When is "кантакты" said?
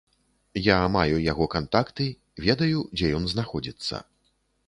1.55-2.07